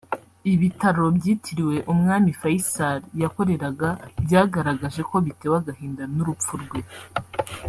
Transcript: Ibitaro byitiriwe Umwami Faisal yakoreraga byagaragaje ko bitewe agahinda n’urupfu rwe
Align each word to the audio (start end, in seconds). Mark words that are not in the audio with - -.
Ibitaro 0.53 1.03
byitiriwe 1.17 1.75
Umwami 1.93 2.29
Faisal 2.39 2.99
yakoreraga 3.21 3.89
byagaragaje 4.23 5.01
ko 5.09 5.15
bitewe 5.25 5.55
agahinda 5.61 6.03
n’urupfu 6.15 6.53
rwe 6.63 6.81